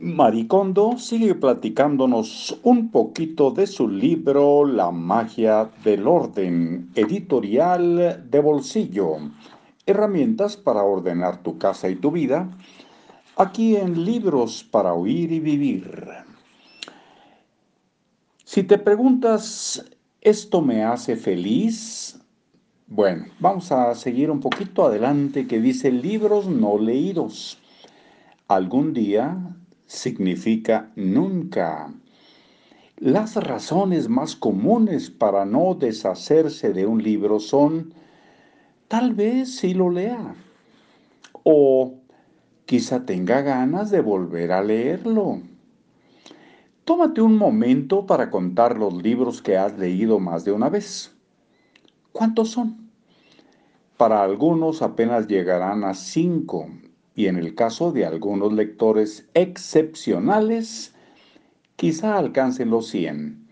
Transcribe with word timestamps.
Maricondo 0.00 0.96
sigue 0.96 1.34
platicándonos 1.34 2.56
un 2.62 2.92
poquito 2.92 3.50
de 3.50 3.66
su 3.66 3.88
libro 3.88 4.64
La 4.64 4.92
magia 4.92 5.68
del 5.82 6.06
orden, 6.06 6.92
editorial 6.94 8.24
de 8.30 8.38
bolsillo, 8.38 9.16
herramientas 9.86 10.56
para 10.56 10.84
ordenar 10.84 11.42
tu 11.42 11.58
casa 11.58 11.88
y 11.88 11.96
tu 11.96 12.12
vida, 12.12 12.48
aquí 13.34 13.74
en 13.74 14.04
Libros 14.04 14.62
para 14.62 14.94
Oír 14.94 15.32
y 15.32 15.40
Vivir. 15.40 16.00
Si 18.44 18.62
te 18.62 18.78
preguntas, 18.78 19.84
¿esto 20.20 20.62
me 20.62 20.84
hace 20.84 21.16
feliz? 21.16 22.20
Bueno, 22.86 23.24
vamos 23.40 23.72
a 23.72 23.92
seguir 23.96 24.30
un 24.30 24.38
poquito 24.38 24.86
adelante 24.86 25.48
que 25.48 25.60
dice 25.60 25.90
libros 25.90 26.46
no 26.46 26.78
leídos. 26.78 27.58
Algún 28.46 28.94
día 28.94 29.57
significa 29.88 30.92
nunca. 30.94 31.92
Las 32.98 33.34
razones 33.36 34.08
más 34.08 34.36
comunes 34.36 35.10
para 35.10 35.44
no 35.44 35.74
deshacerse 35.74 36.72
de 36.72 36.86
un 36.86 37.02
libro 37.02 37.40
son 37.40 37.94
tal 38.86 39.14
vez 39.14 39.56
si 39.56 39.74
lo 39.74 39.90
lea 39.90 40.34
o 41.42 41.94
quizá 42.66 43.06
tenga 43.06 43.40
ganas 43.40 43.90
de 43.90 44.00
volver 44.00 44.52
a 44.52 44.62
leerlo. 44.62 45.40
Tómate 46.84 47.22
un 47.22 47.36
momento 47.36 48.06
para 48.06 48.30
contar 48.30 48.78
los 48.78 48.94
libros 49.02 49.40
que 49.40 49.56
has 49.56 49.78
leído 49.78 50.18
más 50.18 50.44
de 50.44 50.52
una 50.52 50.68
vez. 50.68 51.14
¿Cuántos 52.12 52.50
son? 52.50 52.90
Para 53.96 54.22
algunos 54.22 54.82
apenas 54.82 55.28
llegarán 55.28 55.84
a 55.84 55.94
cinco 55.94 56.66
y 57.18 57.26
en 57.26 57.34
el 57.34 57.56
caso 57.56 57.90
de 57.90 58.06
algunos 58.06 58.52
lectores 58.52 59.28
excepcionales, 59.34 60.94
quizá 61.74 62.16
alcancen 62.16 62.70
los 62.70 62.86
100. 62.90 63.44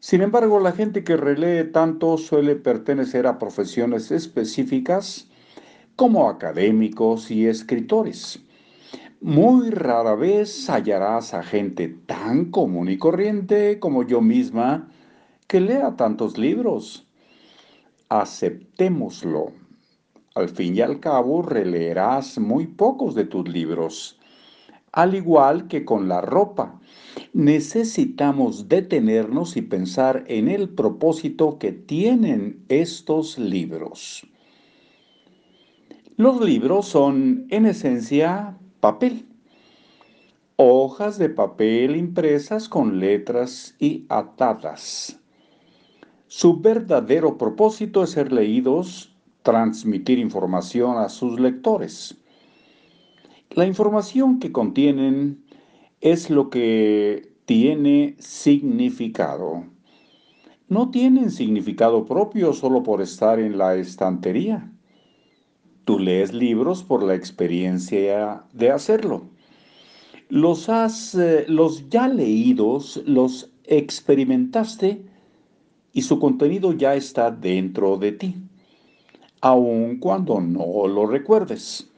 Sin 0.00 0.22
embargo, 0.22 0.58
la 0.58 0.72
gente 0.72 1.04
que 1.04 1.16
relee 1.16 1.62
tanto 1.62 2.18
suele 2.18 2.56
pertenecer 2.56 3.28
a 3.28 3.38
profesiones 3.38 4.10
específicas 4.10 5.28
como 5.94 6.28
académicos 6.28 7.30
y 7.30 7.46
escritores. 7.46 8.40
Muy 9.20 9.70
rara 9.70 10.16
vez 10.16 10.68
hallarás 10.68 11.32
a 11.32 11.44
gente 11.44 11.86
tan 12.06 12.46
común 12.46 12.88
y 12.88 12.98
corriente 12.98 13.78
como 13.78 14.02
yo 14.02 14.20
misma 14.20 14.88
que 15.46 15.60
lea 15.60 15.94
tantos 15.94 16.38
libros. 16.38 17.06
Aceptémoslo. 18.08 19.63
Al 20.34 20.48
fin 20.48 20.76
y 20.76 20.80
al 20.80 20.98
cabo, 20.98 21.42
releerás 21.42 22.38
muy 22.40 22.66
pocos 22.66 23.14
de 23.14 23.24
tus 23.24 23.48
libros. 23.48 24.18
Al 24.90 25.14
igual 25.14 25.68
que 25.68 25.84
con 25.84 26.08
la 26.08 26.20
ropa, 26.20 26.80
necesitamos 27.32 28.68
detenernos 28.68 29.56
y 29.56 29.62
pensar 29.62 30.24
en 30.26 30.48
el 30.48 30.70
propósito 30.70 31.58
que 31.60 31.70
tienen 31.70 32.64
estos 32.68 33.38
libros. 33.38 34.26
Los 36.16 36.40
libros 36.40 36.86
son, 36.86 37.46
en 37.50 37.66
esencia, 37.66 38.58
papel. 38.80 39.26
Hojas 40.56 41.16
de 41.16 41.28
papel 41.28 41.94
impresas 41.94 42.68
con 42.68 42.98
letras 42.98 43.76
y 43.78 44.04
atadas. 44.08 45.20
Su 46.26 46.60
verdadero 46.60 47.38
propósito 47.38 48.02
es 48.02 48.10
ser 48.10 48.32
leídos 48.32 49.13
transmitir 49.44 50.18
información 50.18 50.96
a 50.96 51.08
sus 51.08 51.38
lectores. 51.38 52.16
La 53.50 53.66
información 53.66 54.40
que 54.40 54.50
contienen 54.50 55.44
es 56.00 56.30
lo 56.30 56.50
que 56.50 57.30
tiene 57.44 58.16
significado. 58.18 59.66
No 60.68 60.90
tienen 60.90 61.30
significado 61.30 62.06
propio 62.06 62.54
solo 62.54 62.82
por 62.82 63.02
estar 63.02 63.38
en 63.38 63.58
la 63.58 63.76
estantería. 63.76 64.72
Tú 65.84 65.98
lees 65.98 66.32
libros 66.32 66.82
por 66.82 67.02
la 67.02 67.14
experiencia 67.14 68.44
de 68.54 68.70
hacerlo. 68.70 69.28
Los 70.30 70.70
has, 70.70 71.14
eh, 71.14 71.44
los 71.48 71.90
ya 71.90 72.08
leídos, 72.08 73.02
los 73.04 73.52
experimentaste 73.64 75.04
y 75.92 76.00
su 76.00 76.18
contenido 76.18 76.72
ya 76.72 76.94
está 76.94 77.30
dentro 77.30 77.98
de 77.98 78.12
ti 78.12 78.43
aun 79.44 79.98
cuando 79.98 80.40
no 80.40 80.86
lo 80.86 81.04
recuerdes. 81.04 81.90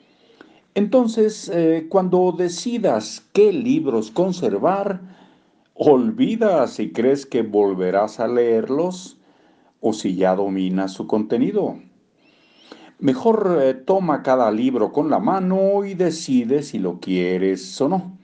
Entonces, 0.74 1.48
eh, 1.54 1.86
cuando 1.88 2.32
decidas 2.32 3.24
qué 3.32 3.52
libros 3.52 4.10
conservar, 4.10 5.00
olvida 5.74 6.66
si 6.66 6.90
crees 6.90 7.24
que 7.24 7.42
volverás 7.42 8.18
a 8.18 8.26
leerlos 8.26 9.18
o 9.80 9.92
si 9.92 10.16
ya 10.16 10.34
dominas 10.34 10.92
su 10.92 11.06
contenido. 11.06 11.78
Mejor 12.98 13.60
eh, 13.62 13.74
toma 13.74 14.24
cada 14.24 14.50
libro 14.50 14.90
con 14.90 15.08
la 15.08 15.20
mano 15.20 15.84
y 15.84 15.94
decide 15.94 16.64
si 16.64 16.80
lo 16.80 16.98
quieres 16.98 17.80
o 17.80 17.88
no. 17.88 18.18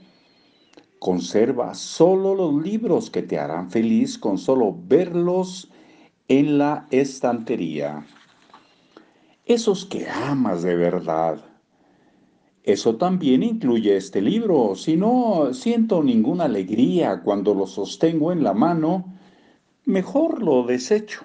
Conserva 0.98 1.74
solo 1.74 2.34
los 2.34 2.60
libros 2.60 3.08
que 3.08 3.22
te 3.22 3.38
harán 3.38 3.70
feliz 3.70 4.18
con 4.18 4.36
solo 4.36 4.76
verlos 4.88 5.70
en 6.26 6.58
la 6.58 6.88
estantería 6.90 8.04
esos 9.46 9.84
que 9.84 10.08
amas 10.08 10.62
de 10.62 10.76
verdad. 10.76 11.44
Eso 12.62 12.96
también 12.96 13.42
incluye 13.42 13.96
este 13.96 14.22
libro. 14.22 14.76
Si 14.76 14.96
no 14.96 15.52
siento 15.52 16.02
ninguna 16.02 16.44
alegría 16.44 17.22
cuando 17.22 17.54
lo 17.54 17.66
sostengo 17.66 18.30
en 18.30 18.44
la 18.44 18.54
mano, 18.54 19.12
mejor 19.84 20.42
lo 20.42 20.62
desecho. 20.62 21.24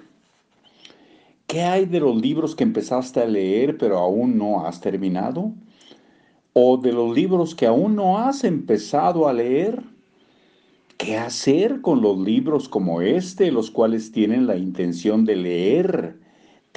¿Qué 1.45 1.61
hay 1.61 1.85
de 1.85 2.00
los 2.00 2.19
libros 2.19 2.56
que 2.56 2.63
empezaste 2.63 3.22
a 3.22 3.25
leer 3.25 3.77
pero 3.77 4.00
aún 4.00 4.38
no 4.38 4.66
has 4.66 4.81
terminado? 4.81 5.53
¿O 6.53 6.77
de 6.77 6.91
los 6.91 7.16
libros 7.16 7.53
que 7.53 7.67
aún 7.67 7.95
no 7.95 8.17
has 8.17 8.44
empezado 8.44 9.27
a 9.27 9.33
leer? 9.33 9.83
¿Qué 10.97 11.17
hacer 11.17 11.81
con 11.81 12.01
los 12.01 12.17
libros 12.17 12.67
como 12.67 13.01
este, 13.01 13.51
los 13.51 13.69
cuales 13.69 14.11
tienen 14.11 14.47
la 14.47 14.57
intención 14.57 15.23
de 15.23 15.35
leer? 15.35 16.26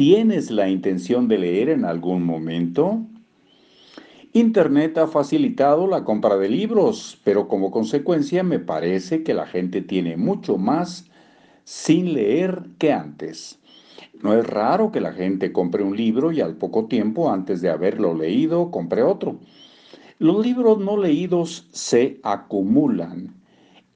¿Tienes 0.01 0.51
la 0.51 0.71
intención 0.71 1.29
de 1.29 1.37
leer 1.37 1.69
en 1.69 1.85
algún 1.85 2.23
momento? 2.25 3.03
Internet 4.33 4.97
ha 4.97 5.07
facilitado 5.07 5.87
la 5.87 6.05
compra 6.05 6.39
de 6.39 6.49
libros, 6.49 7.21
pero 7.23 7.49
como 7.49 7.71
consecuencia 7.71 8.43
me 8.43 8.61
parece 8.61 9.23
que 9.23 9.35
la 9.35 9.47
gente 9.47 9.83
tiene 9.83 10.17
mucho 10.17 10.57
más 10.57 11.11
sin 11.65 12.15
leer 12.15 12.63
que 12.79 12.95
antes. 12.95 13.59
No 14.23 14.33
es 14.33 14.47
raro 14.47 14.91
que 14.91 15.03
la 15.03 15.13
gente 15.13 15.53
compre 15.53 15.83
un 15.83 15.95
libro 15.95 16.33
y 16.33 16.41
al 16.41 16.57
poco 16.57 16.87
tiempo, 16.87 17.31
antes 17.31 17.61
de 17.61 17.69
haberlo 17.69 18.15
leído, 18.15 18.71
compre 18.71 19.03
otro. 19.03 19.39
Los 20.19 20.43
libros 20.43 20.79
no 20.79 20.97
leídos 20.97 21.69
se 21.73 22.21
acumulan. 22.23 23.35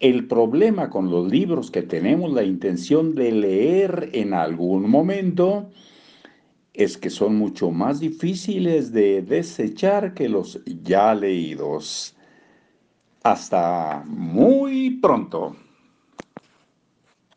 El 0.01 0.27
problema 0.27 0.91
con 0.91 1.11
los 1.11 1.33
libros 1.33 1.71
que 1.71 1.81
tenemos 1.81 2.31
la 2.31 2.43
intención 2.43 3.15
de 3.15 3.33
leer 3.33 4.11
en 4.13 4.35
algún 4.35 4.91
momento 4.91 5.71
es 6.75 6.99
que 6.99 7.09
son 7.09 7.37
mucho 7.37 7.71
más 7.71 8.01
difíciles 8.01 8.93
de 8.93 9.23
desechar 9.23 10.13
que 10.13 10.29
los 10.29 10.61
ya 10.83 11.15
leídos. 11.15 12.17
Hasta 13.23 14.05
muy 14.07 14.99
pronto. 15.01 15.57